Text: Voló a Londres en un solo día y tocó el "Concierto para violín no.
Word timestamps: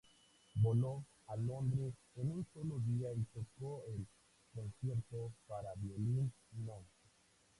Voló 0.55 1.05
a 1.27 1.35
Londres 1.37 1.93
en 2.15 2.31
un 2.31 2.43
solo 2.55 2.79
día 2.79 3.09
y 3.13 3.23
tocó 3.25 3.83
el 3.93 4.07
"Concierto 4.51 5.31
para 5.47 5.75
violín 5.75 6.33
no. 6.53 6.83